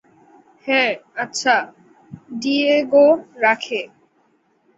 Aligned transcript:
হ্যাঁ, 0.67 0.91
আচ্ছা, 1.15 1.55
ডিয়েগো 2.33 3.07
রাখে। 3.35 3.81